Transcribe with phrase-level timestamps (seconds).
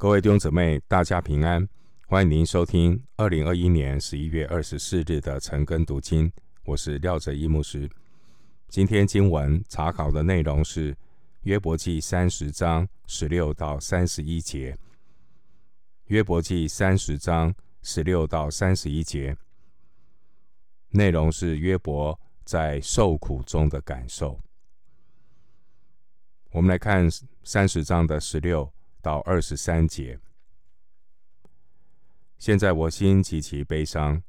[0.00, 1.68] 各位弟兄姊妹，大家平安！
[2.06, 6.32] 欢迎您收听二零二一年十一月二十四日的晨更读经。
[6.64, 7.86] 我是廖哲一牧师。
[8.66, 10.96] 今天经文查考的内容是
[11.42, 14.74] 约伯记三十章十六到三十一节。
[16.06, 19.36] 约伯记三十章十六到三十一节
[20.92, 24.40] 内容是约伯在受苦中的感受。
[26.52, 27.06] 我们来看
[27.44, 30.18] 三十章的十六到二十三节。
[32.38, 34.22] 现在我心极其悲伤，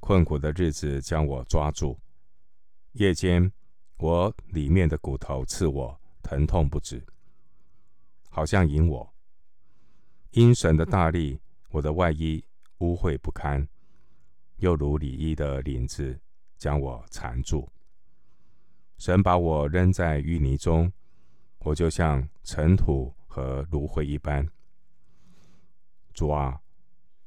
[0.00, 1.98] 困苦的日子将我抓住。
[2.92, 3.52] 夜间，
[3.96, 7.04] 我里面的骨头刺我，疼痛不止，
[8.28, 9.14] 好像引我。
[10.30, 12.44] 因神的大力，我的外衣
[12.78, 13.66] 污秽不堪，
[14.56, 16.20] 又如里衣的领子
[16.58, 17.70] 将我缠住。
[18.98, 20.92] 神把我扔在淤泥中。
[21.60, 24.48] 我就像尘土和芦荟一般。
[26.12, 26.60] 主啊，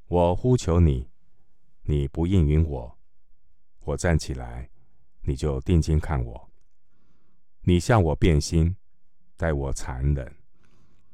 [0.07, 1.09] 我呼求你，
[1.81, 2.97] 你不应允我。
[3.81, 4.69] 我站起来，
[5.23, 6.49] 你就定睛看我。
[7.63, 8.73] 你向我变心，
[9.35, 10.33] 待我残忍，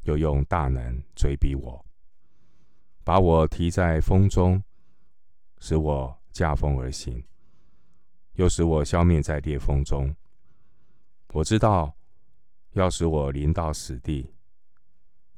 [0.04, 1.84] 又用大能追逼我，
[3.04, 4.64] 把我提在风中，
[5.58, 7.24] 使我驾风而行，
[8.34, 10.16] 又使我消灭在烈风中。
[11.30, 11.96] 我知道。
[12.74, 14.34] 要使我临到死地，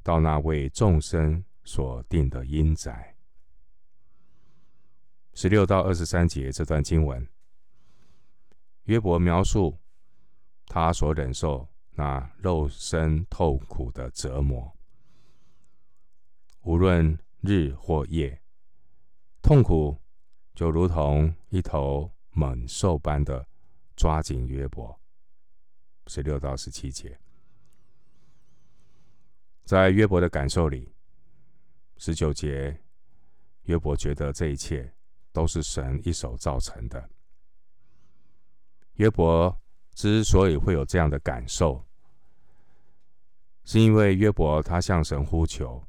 [0.05, 3.15] 到那为众生所定的阴宅。
[5.33, 7.27] 十六到二十三节这段经文，
[8.83, 9.79] 约伯描述
[10.67, 14.71] 他所忍受那肉身痛苦的折磨，
[16.61, 18.39] 无论日或夜，
[19.41, 19.99] 痛苦
[20.53, 23.43] 就如同一头猛兽般的
[23.95, 25.01] 抓紧约伯。
[26.05, 27.19] 十六到十七节。
[29.65, 30.93] 在约伯的感受里，
[31.97, 32.79] 十九节，
[33.63, 34.93] 约伯觉得这一切
[35.31, 37.09] 都是神一手造成的。
[38.93, 39.59] 约伯
[39.95, 41.83] 之所以会有这样的感受，
[43.63, 45.83] 是因为约伯他向神呼求，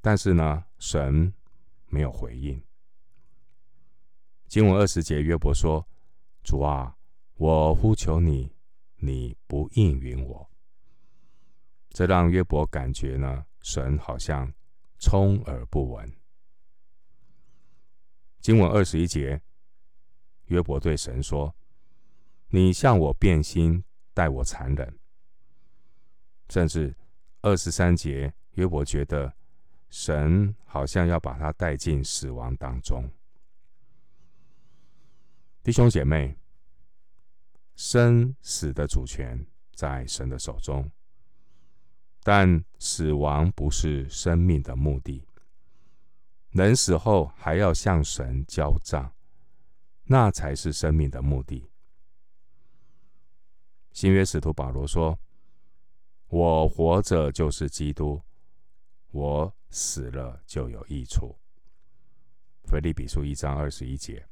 [0.00, 1.34] 但是呢，神
[1.88, 2.62] 没有回应。
[4.46, 5.84] 经文二十节，约伯说
[6.44, 6.96] ：“主啊，
[7.34, 8.54] 我呼求你，
[8.98, 10.48] 你不应允我。”
[11.92, 14.50] 这让约伯感觉呢，神好像
[14.98, 16.10] 充耳不闻。
[18.40, 19.40] 经文二十一节，
[20.46, 21.54] 约伯对神说
[22.48, 24.98] ：“你向我变心，待我残忍。”
[26.48, 26.96] 甚至
[27.42, 29.32] 二十三节，约伯觉得
[29.90, 33.08] 神好像要把他带进死亡当中。
[35.62, 36.36] 弟兄姐妹，
[37.76, 40.90] 生死的主权在神的手中。
[42.22, 45.26] 但死亡不是生命的目的，
[46.50, 49.12] 人死后还要向神交账，
[50.04, 51.68] 那才是生命的目的。
[53.90, 55.18] 新约使徒保罗说
[56.28, 58.22] ：“我活着就是基督，
[59.10, 61.36] 我死了就有益处。”
[62.64, 64.26] 腓立比书一章二十一节。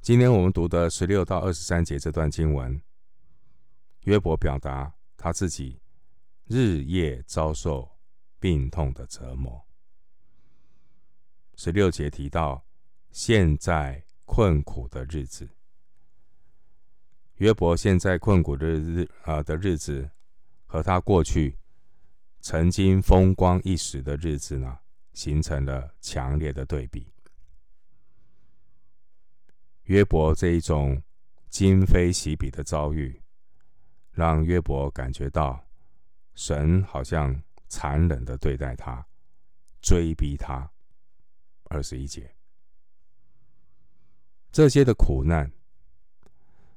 [0.00, 2.80] 今天我们读的十六到二十三节这段经文。
[4.04, 5.80] 约伯表达他自己
[6.46, 7.90] 日夜遭受
[8.38, 9.66] 病痛的折磨。
[11.56, 12.66] 十六节提到
[13.10, 15.48] 现在困苦的日子，
[17.36, 20.10] 约伯现在困苦的日啊的日子，
[20.66, 21.58] 和他过去
[22.40, 24.80] 曾经风光一时的日子呢，
[25.14, 27.10] 形成了强烈的对比。
[29.84, 31.02] 约伯这一种
[31.48, 33.23] 今非昔比的遭遇。
[34.14, 35.62] 让约伯感觉到
[36.34, 39.04] 神好像残忍的对待他，
[39.82, 40.70] 追逼他。
[41.64, 42.34] 二十一节，
[44.52, 45.50] 这些的苦难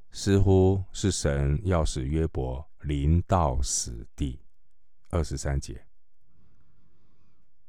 [0.10, 4.42] 似乎是神要使约伯临到死地。
[5.10, 5.86] 二十三节，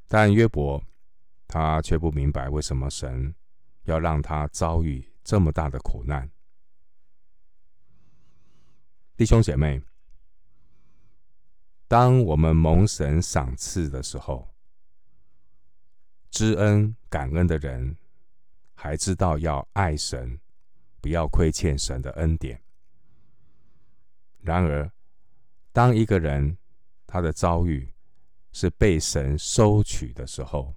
[0.08, 0.82] 但约伯
[1.46, 3.34] 他却不明白为什么神
[3.82, 6.28] 要让他遭遇这么大的苦难。
[9.18, 9.82] 弟兄姐妹，
[11.88, 14.48] 当我们蒙神赏赐的时候，
[16.30, 17.96] 知恩感恩的人
[18.76, 20.38] 还知道要爱神，
[21.00, 22.62] 不要亏欠神的恩典。
[24.38, 24.88] 然而，
[25.72, 26.56] 当一个人
[27.04, 27.92] 他的遭遇
[28.52, 30.72] 是被神收取的时候，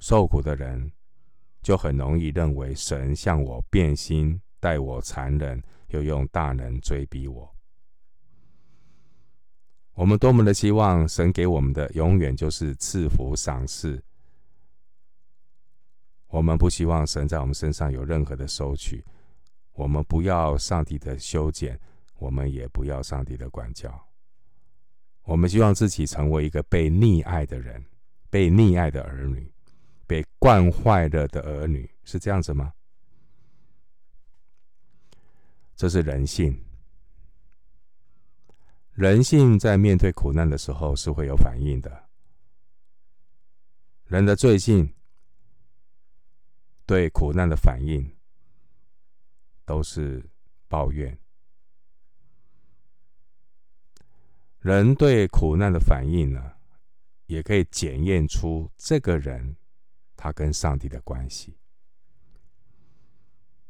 [0.00, 0.90] 受苦的人
[1.62, 5.62] 就很容易认为神向我变心，待我残忍。
[5.92, 7.48] 又用大能追逼我。
[9.94, 14.02] 我们多么的希望神给我们的永远就是赐福赏赐。
[16.28, 19.04] 我们不希望神在我们身上有任何的收取。
[19.74, 21.78] 我们不要上帝的修剪，
[22.18, 24.06] 我们也不要上帝的管教。
[25.24, 27.84] 我们希望自己成为一个被溺爱的人，
[28.28, 29.52] 被溺爱的儿女，
[30.06, 32.72] 被惯坏了的儿女，是这样子吗？
[35.82, 36.56] 这是人性。
[38.92, 42.08] 人性在面对苦难的时候是会有反应的。
[44.04, 44.94] 人的罪性
[46.86, 48.16] 对苦难的反应
[49.64, 50.24] 都是
[50.68, 51.18] 抱怨。
[54.60, 56.52] 人对苦难的反应呢，
[57.26, 59.56] 也可以检验出这个人
[60.14, 61.56] 他跟上帝的关系。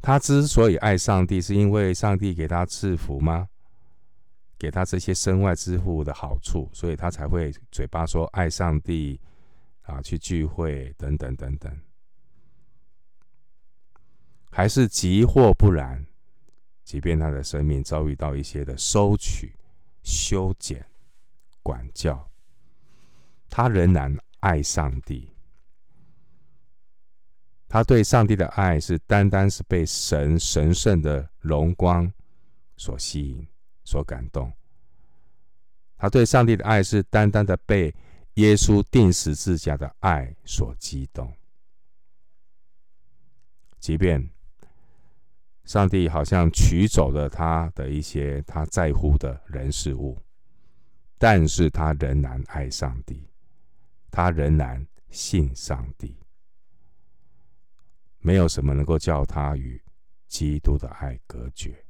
[0.03, 3.49] 他之所以爱上帝，是因为上帝给他赐福吗？
[4.59, 9.21] 给他这些身外之物的好处，所以他才会嘴巴说爱上帝
[9.83, 11.77] 啊，去聚会等等等等，
[14.51, 16.07] 还是即或不然，
[16.85, 19.53] 即便他的生命遭遇到一些的收取、
[20.05, 20.87] 修剪、
[21.61, 22.31] 管教，
[23.51, 25.32] 他仍然爱上帝。
[27.73, 32.13] 他对上帝的爱是单单是被神神圣的荣光
[32.77, 33.49] 所吸引。
[33.83, 34.53] 所感动，
[35.97, 37.93] 他对上帝的爱是单单的被
[38.35, 41.33] 耶稣钉十字架的爱所激动。
[43.81, 44.31] 即便
[45.65, 50.17] 上帝好像取走了他的一些他在乎的人事物，
[51.19, 53.29] 但是他仍然爱上帝，
[54.11, 56.22] 他仍然信上帝。
[58.23, 59.83] 没有什么能够叫他与
[60.29, 61.85] 基督的爱隔绝。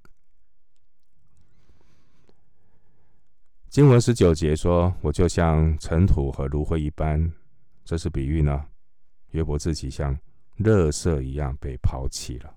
[3.68, 7.32] 经文十九节说：“我就像尘土和炉灰一般。”
[7.84, 8.66] 这是比喻呢。
[9.30, 10.14] 约伯自己像
[10.58, 12.54] 垃圾一样被抛弃了。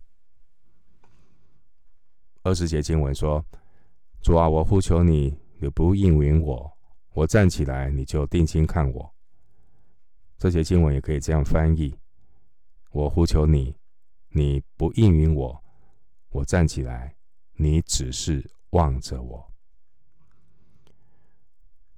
[2.44, 3.44] 二十节经文说
[4.22, 6.70] ：“主啊，我呼求你，你不应允我。
[7.14, 9.16] 我站起来，你就定睛看我。”
[10.38, 11.98] 这节经文也可以这样翻译
[12.96, 13.76] ：“我呼求你，
[14.30, 15.62] 你不应允我。
[16.30, 17.14] 我站起来，
[17.58, 19.52] 你只是望着我。”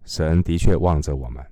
[0.06, 1.46] 神的确望着我们，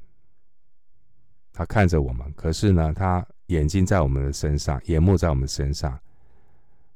[1.51, 5.99] 他看着我们，可是呢，他眼睛在我们的身上，眼目在我们身上，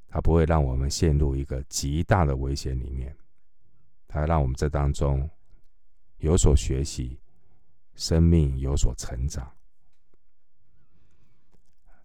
[0.08, 3.16] 他不会让我们陷入一个极大的危险里面，
[4.08, 5.30] 他让我们这当中
[6.18, 7.20] 有所学习，
[7.94, 9.48] 生命有所成长。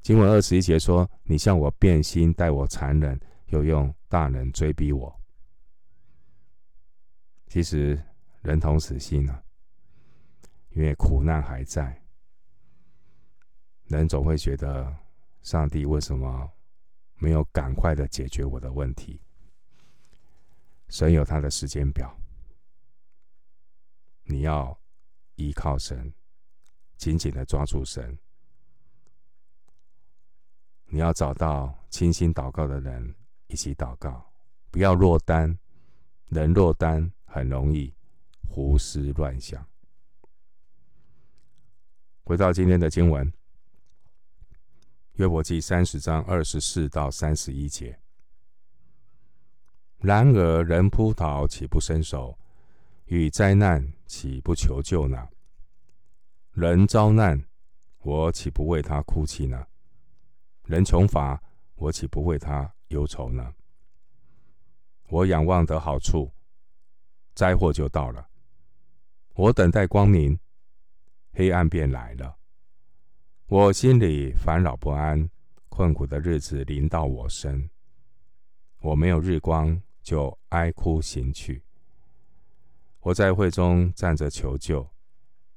[0.04, 5.18] 经文二十一节说：“你向我变心，待我残忍，又用大能追逼我。”
[7.48, 7.98] 其实
[8.42, 9.42] 人同此心啊。
[10.72, 12.02] 因为苦难还在，
[13.84, 14.94] 人总会觉得
[15.40, 16.52] 上帝为什么
[17.14, 19.22] 没有赶快的解决我的问题？
[20.88, 22.14] 神有他的时间表，
[24.24, 24.78] 你要
[25.36, 26.12] 依靠神，
[26.98, 28.18] 紧紧的抓住神。
[30.94, 33.12] 你要找到倾心祷告的人
[33.48, 34.24] 一起祷告，
[34.70, 35.58] 不要落单。
[36.28, 37.92] 人落单很容易
[38.48, 39.66] 胡思乱想。
[42.22, 43.26] 回到今天的经文，
[45.14, 47.98] 《约伯记》三十章二十四到三十一节。
[49.98, 52.38] 然而，人扑倒，岂不伸手？
[53.06, 55.28] 遇灾难，岂不求救呢？
[56.52, 57.44] 人遭难，
[58.02, 59.66] 我岂不为他哭泣呢？
[60.64, 61.42] 人穷乏，
[61.74, 63.54] 我岂不为他忧愁呢？
[65.08, 66.30] 我仰望得好处，
[67.34, 68.28] 灾祸就到了。
[69.34, 70.38] 我等待光明。
[71.36, 72.36] 黑暗便来了，
[73.46, 75.28] 我心里烦扰不安，
[75.68, 77.68] 困苦的日子临到我身。
[78.78, 81.62] 我没有日光，就哀哭行去。
[83.00, 84.88] 我在会中站着求救，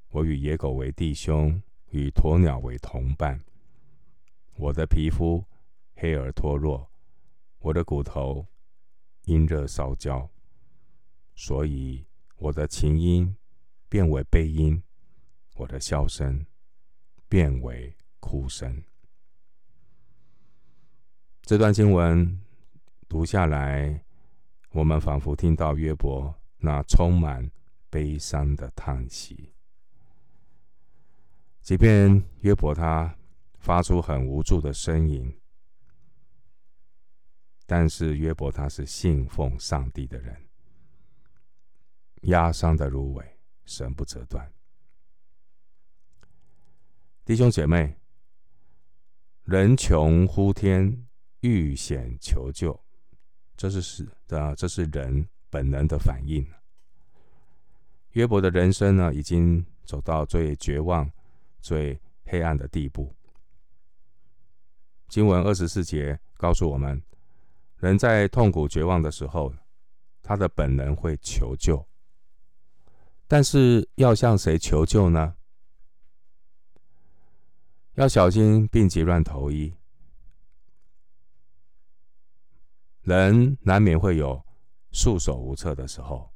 [0.10, 1.62] 我与野狗为弟兄，
[1.92, 3.40] 与鸵鸟为同伴。
[4.58, 5.46] 我的皮肤
[5.96, 6.90] 黑而脱落，
[7.60, 8.48] 我的骨头
[9.26, 10.30] 因热烧焦，
[11.36, 12.06] 所以
[12.38, 13.38] 我的琴音
[13.88, 14.82] 变为悲音。
[15.58, 16.46] 我的笑声
[17.28, 18.84] 变为哭声。
[21.42, 22.40] 这段经文
[23.10, 24.04] 读下来，
[24.70, 27.50] 我们仿佛听到约伯那充满
[27.90, 29.52] 悲伤的叹息。
[31.62, 33.18] 即便约伯他
[33.68, 35.38] 发出很无助的呻吟，
[37.66, 40.48] 但是约伯他是信奉上帝的人，
[42.22, 44.50] 压伤的芦苇，神不折断。
[47.26, 47.98] 弟兄姐妹，
[49.44, 51.06] 人穷呼天，
[51.42, 52.82] 遇险求救，
[53.58, 56.50] 这是是啊，这是人本能的反应。
[58.12, 61.12] 约伯的人生呢，已经走到最绝望、
[61.60, 63.14] 最黑暗的地步。
[65.08, 67.02] 经文二十四节告诉我们，
[67.78, 69.54] 人在痛苦绝望的时候，
[70.22, 71.88] 他的本能会求救，
[73.28, 75.36] 但是要向谁求救呢？
[77.94, 79.74] 要小心病急乱投医，
[83.02, 84.46] 人难免会有
[84.92, 86.32] 束手无策的时候。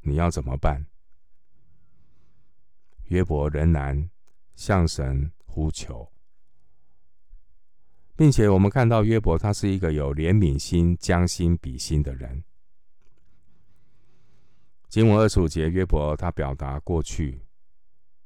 [0.00, 0.84] 你要怎么办？
[3.04, 4.10] 约伯仍然
[4.54, 6.11] 向神呼求，
[8.22, 12.44] 并且我们看到约伯他是一个有怜悯心、将心比心的人。
[14.88, 17.42] 经文二十五节，约伯他表达过去，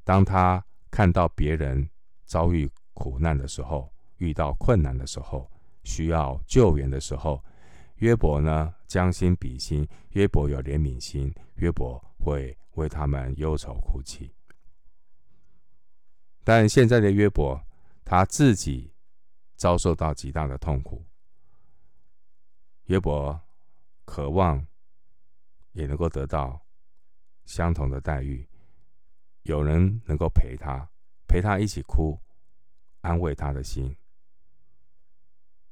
[0.04, 1.88] 当他看到别人。
[2.26, 5.50] 遭遇苦难的时候，遇到困难的时候，
[5.82, 7.42] 需要救援的时候，
[7.94, 14.30] 约伯呢，将心比心，约伯有怜悯心，约伯会为他们忧愁哭泣。
[16.44, 17.58] 但现在的约伯，
[18.04, 18.92] 他自己
[19.56, 21.04] 遭受到极大的痛苦，
[22.84, 23.40] 约伯
[24.04, 24.66] 渴望
[25.72, 26.60] 也能够得到
[27.44, 28.48] 相同的待遇，
[29.42, 30.88] 有人能够陪他。
[31.28, 32.20] 陪他一起哭，
[33.00, 33.96] 安慰他的心。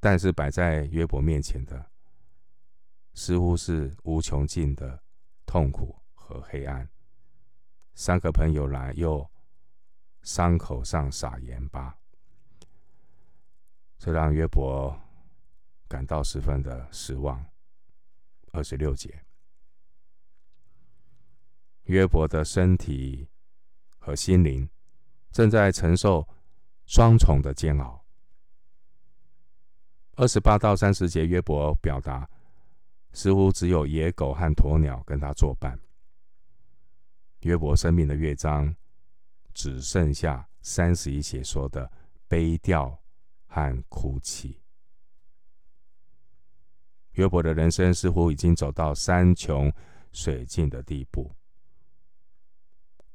[0.01, 1.91] 但是摆在约伯面前的，
[3.15, 5.01] 似乎是无穷尽的
[5.47, 6.91] 痛苦和黑暗。
[7.95, 9.31] 三个朋友来，又
[10.23, 11.97] 伤口上撒盐巴，
[14.05, 14.95] 这让约伯
[15.89, 17.43] 感到十分的失望。
[18.53, 19.25] 二十六节，
[21.85, 23.27] 约伯的身体
[23.99, 24.69] 和心灵。
[25.33, 26.29] 正在承受
[26.85, 28.05] 双重的煎熬。
[30.17, 32.29] 二十八到三十节，约伯表达
[33.15, 35.81] 似乎只有野狗和鸵鸟跟他作伴。
[37.41, 38.77] 约伯生命的乐章
[39.55, 41.91] 只剩下三十一节说的
[42.29, 43.03] 悲调
[43.55, 44.61] 和哭泣。
[47.13, 49.73] 约伯的人生似乎已经走到山穷
[50.11, 51.33] 水尽的地步，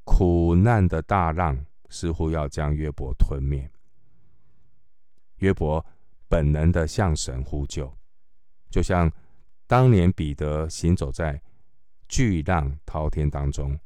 [0.06, 1.66] 苦难的大浪。
[1.92, 3.68] 似乎要将约伯吞灭。
[5.38, 5.84] 约伯
[6.28, 7.92] 本能的向神呼救，
[8.70, 9.12] 就像
[9.66, 11.42] 当年彼得行走在
[12.08, 13.80] 巨浪滔天当中，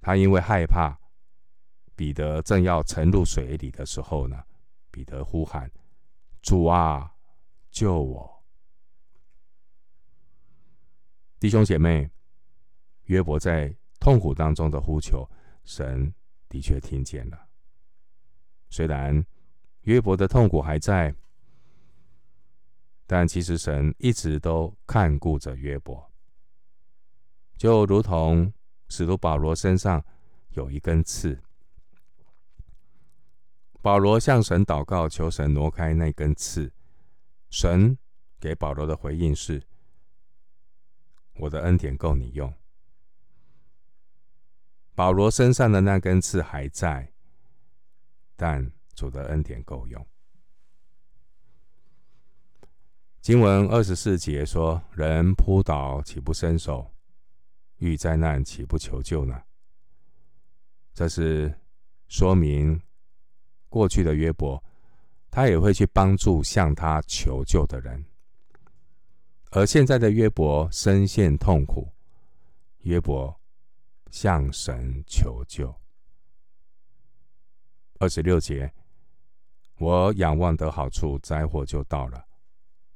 [0.00, 0.98] 他因为害怕
[1.94, 4.42] 彼得正要沉入水里的时候呢，
[4.96, 5.70] 彼得呼喊
[6.40, 7.14] ：“主啊，
[7.70, 8.42] 救我！”
[11.38, 12.10] 弟兄姐妹，
[13.02, 15.28] 约伯在痛苦当中的呼求，
[15.64, 16.10] 神。
[16.48, 17.48] 的确听见了，
[18.70, 19.26] 虽然
[19.82, 21.14] 约伯的痛苦还在，
[23.04, 26.10] 但其实神一直都看顾着约伯，
[27.58, 28.50] 就如同
[28.88, 30.02] 使徒保罗身上
[30.50, 31.38] 有一根刺，
[33.86, 36.72] 保罗向神祷告，求神挪开那根刺，
[37.50, 37.96] 神
[38.40, 39.62] 给保罗的回应是
[41.38, 42.52] ：“我的恩典够你用。”
[44.96, 47.12] 保罗身上的那根刺还在，
[48.34, 50.04] 但主的恩典够用。
[53.20, 56.92] 经文二十四节说：“人扑倒岂不伸手？
[57.76, 59.44] 遇灾难岂不求救呢？”
[60.92, 61.60] 这是
[62.08, 62.82] 说明
[63.68, 64.62] 过去的约伯，
[65.30, 68.04] 他也会去帮助向他求救的人。
[69.50, 71.88] 而现在的约伯深陷痛苦，
[72.80, 73.34] 约伯。
[74.08, 75.74] 向神求救。
[77.98, 78.72] 二十六节，
[79.78, 82.24] 我仰望得好处，灾祸就到了；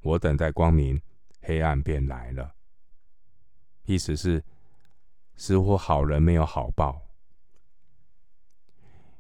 [0.01, 0.99] 我等待光明，
[1.43, 2.55] 黑暗便来了。
[3.85, 4.43] 意思是，
[5.37, 7.03] 似乎好人没有好报。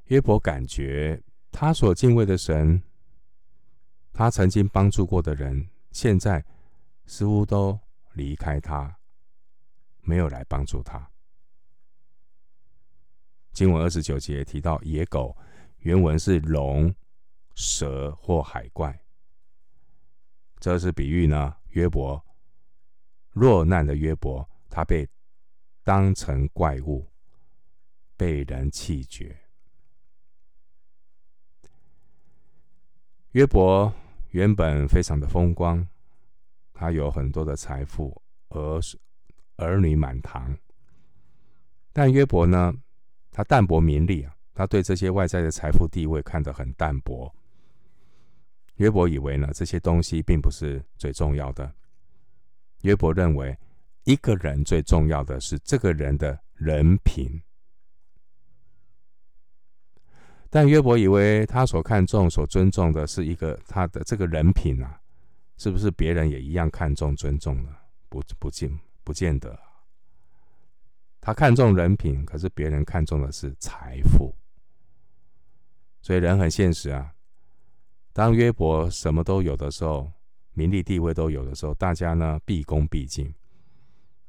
[0.06, 2.82] 约伯感觉他所敬畏的神，
[4.12, 6.44] 他曾经帮助过的人，现在
[7.06, 7.78] 似乎都
[8.12, 8.98] 离开他，
[10.02, 11.10] 没有来帮助他。
[13.52, 15.36] 经文二十九节提到野狗，
[15.78, 16.94] 原文是龙、
[17.54, 18.98] 蛇或海怪。
[20.58, 22.24] 这是比喻呢，约伯
[23.32, 25.08] 落难的约伯，他被
[25.82, 27.06] 当成怪物，
[28.16, 29.36] 被人弃绝。
[33.32, 33.92] 约伯
[34.30, 35.86] 原本非常的风光，
[36.74, 38.80] 他有很多的财富，儿
[39.54, 40.56] 儿女满堂。
[41.92, 42.74] 但约伯呢，
[43.30, 47.32] 他淡泊名利啊，他对这些外在的财富地位看得很淡薄。
[48.76, 51.72] 约伯以为呢，这些东西并不是最重要的。
[52.82, 53.56] 约伯认为，
[54.04, 57.40] 一个人最重要的是这个人的人品。
[60.52, 65.00] 但约伯以为他所看重、所尊重的是一个他的这个人品啊，
[65.56, 67.70] 是不是别人也一样看重、尊重呢？
[68.08, 69.56] 不，不见，不见得。
[71.20, 74.34] 他看重人品，可是别人看重的是财富。
[76.02, 77.12] 所以人很现实啊。
[78.12, 80.10] 当约伯什么都有的时候，
[80.54, 83.32] 名利地位都有的时候，大家呢毕恭毕敬。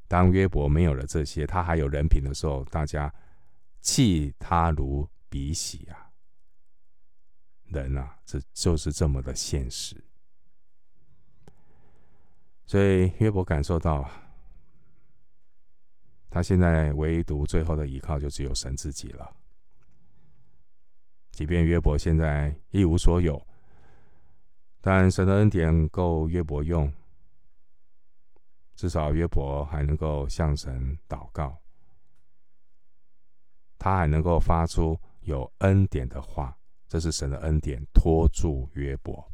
[0.07, 3.11] 当约伯没有了这些，他还有人品的时候，大家
[3.79, 6.00] 弃他如敝屣啊。
[7.71, 9.95] 人啊，这就是这么的现实。
[12.65, 14.09] 所以约伯感受到，
[16.29, 19.35] 他现在唯独最后的依靠就只有神自己了。
[21.31, 23.41] 即便约伯现在一无所有，
[24.79, 26.91] 但神的恩典够约伯用，
[28.75, 31.57] 至少约伯还能够向神祷告，
[33.77, 36.57] 他还能够发出有恩典的话。
[36.91, 39.25] 这是神的恩典，托住约伯。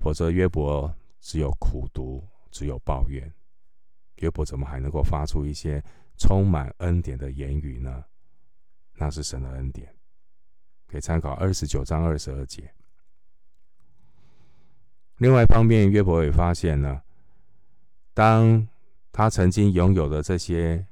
[0.00, 3.32] 否则，约伯只有苦读，只有抱怨。
[4.16, 5.80] 约伯怎么还能够发出一些
[6.18, 8.04] 充满恩典的言语呢？
[8.94, 9.94] 那是神的恩典，
[10.88, 12.74] 可以参考二十九章二十二节。
[15.18, 17.00] 另外一方面，约伯也发现呢，
[18.12, 18.66] 当
[19.12, 20.84] 他曾经拥有的这些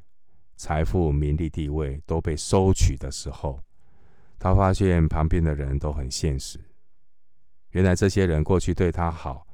[0.55, 3.61] 财富、名利、地位都被收取的时候。
[4.39, 6.61] 他发现旁边的人都很现实，
[7.71, 9.47] 原来这些人过去对他好，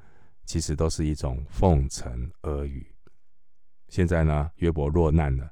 [0.44, 2.84] 其实都是一种奉承阿谀。
[3.88, 5.50] 现在呢，约伯落难了，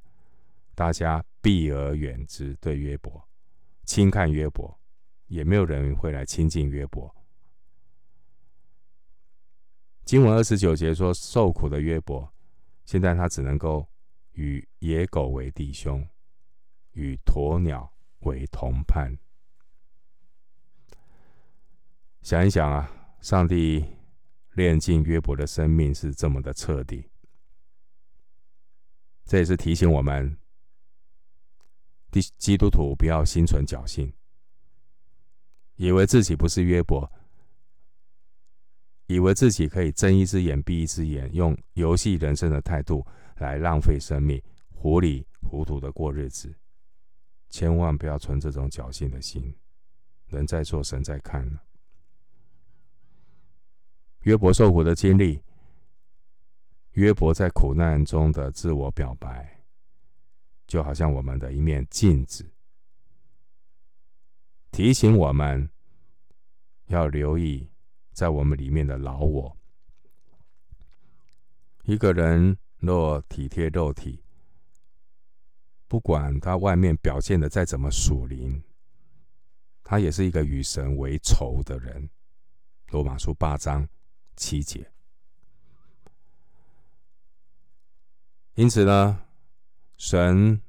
[0.75, 3.27] 大家避而远之，对约伯
[3.85, 4.79] 轻看约伯，
[5.27, 7.13] 也没有人会来亲近约伯。
[10.05, 12.31] 经文二十九节说，受苦的约伯，
[12.85, 13.87] 现在他只能够
[14.33, 16.07] 与野狗为弟兄，
[16.91, 19.17] 与鸵鸟为同伴。
[22.23, 23.83] 想一想啊，上帝
[24.53, 27.09] 炼尽约伯的生命是这么的彻底，
[29.25, 30.37] 这也是提醒我们，
[32.11, 34.13] 基基督徒不要心存侥幸，
[35.75, 37.11] 以为自己不是约伯，
[39.07, 43.05] 以为自己可以睁一只眼闭一只眼，用游戏人生的态度
[43.35, 46.55] 来浪费生命，糊里糊涂的过日子，
[47.49, 49.53] 千万不要存这种侥幸的心。
[50.27, 51.59] 人在做，神在看。
[54.23, 55.41] 约伯受苦的经历，
[56.91, 59.61] 约伯在苦难中的自我表白，
[60.65, 62.49] 就好像我们的一面镜子，
[64.71, 65.69] 提醒我们
[66.85, 67.69] 要留意
[68.13, 69.57] 在我们里面的老我。
[71.83, 74.23] 一个人若体贴肉体，
[75.89, 78.63] 不管他外面表现的再怎么属灵，
[79.83, 82.09] 他也是一个与神为仇的人。
[82.87, 83.85] 罗马书八章。
[84.35, 84.91] 七节，
[88.55, 89.23] 因此呢，
[89.97, 90.61] 神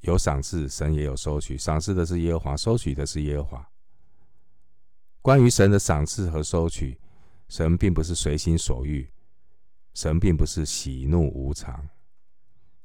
[0.00, 1.56] 有赏赐，神也有收取。
[1.56, 3.70] 赏赐的是耶和华，收取的是耶和华。
[5.20, 6.98] 关于神的赏赐和收取，
[7.48, 9.08] 神并不是随心所欲，
[9.94, 11.88] 神并不是喜怒无常。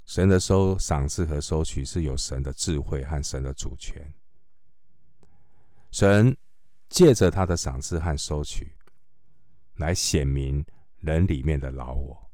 [0.06, 4.14] 神的收赏赐和收取是有神的智慧和神的主权。
[5.92, 6.38] 神
[6.88, 8.77] 借着他的赏赐和收取。
[9.78, 10.66] 来显明
[11.00, 12.30] 人里面的老我。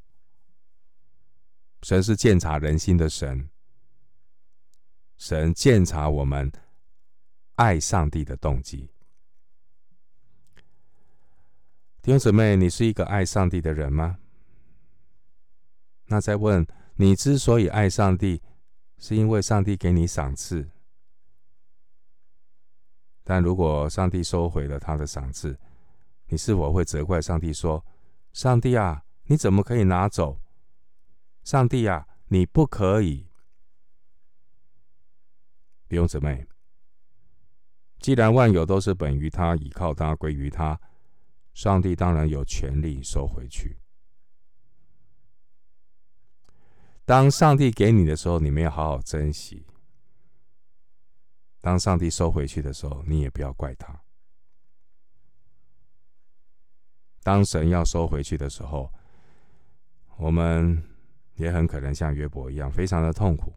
[1.84, 3.50] 神是鉴察人心的神，
[5.18, 6.52] 神鉴察我们
[7.56, 8.90] 爱上帝的动机。
[12.02, 14.18] 弟兄姊妹，你是一个爱上帝的人吗？
[16.06, 18.42] 那再问，你之所以爱上帝，
[18.98, 20.70] 是因为上帝给你赏赐。
[23.24, 25.58] 但如果上帝收回了他的赏赐，
[26.34, 27.86] 你是否会责怪上帝说
[28.34, 30.42] ：“上帝啊，你怎么可以拿走？
[31.44, 33.28] 上帝啊，你不可以。”
[35.88, 36.48] 弟兄姊妹，
[38.00, 40.82] 既然万有都是本于他、倚靠他、归于他，
[41.54, 43.78] 上帝当然有权利收回去。
[47.06, 49.68] 当上帝给你的时候，你没有好好珍惜；
[51.62, 54.03] 当上帝收回去的时候，你也不要怪他。
[57.24, 58.92] 当神要收回去的时候，
[60.18, 60.84] 我们
[61.36, 63.54] 也很可能像约伯一样，非常的痛苦，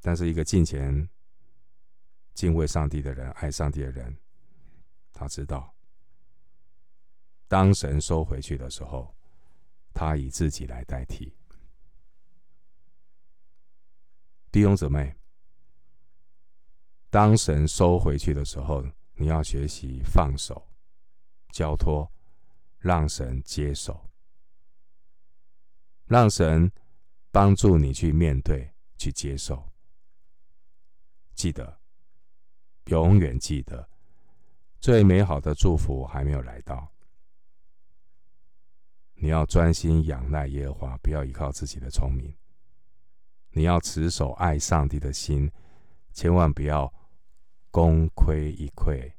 [0.00, 1.08] 但是一个敬虔、
[2.34, 4.16] 敬畏上帝的人、爱上帝的人，
[5.12, 5.74] 他知道，
[7.46, 9.14] 当神收回去的时候，
[9.92, 11.32] 他以自己来代替。
[14.50, 15.14] 弟兄姊妹，
[17.10, 18.82] 当神收回去的时候，
[19.14, 20.66] 你要学习放手、
[21.52, 22.10] 交托，
[22.78, 24.10] 让神接手，
[26.06, 26.72] 让神
[27.30, 29.70] 帮助你去面对、去接受。
[31.34, 31.78] 记得，
[32.86, 33.88] 永远记得，
[34.80, 36.90] 最美好的祝福还没有来到。
[39.14, 42.34] 你要专心仰赖耶和华，不要依靠自己的聪明。
[43.50, 45.50] 你要持守爱上帝的心，
[46.12, 46.92] 千万不要
[47.70, 49.12] 功亏一篑，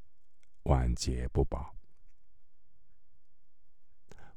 [0.64, 1.74] 晚节不保。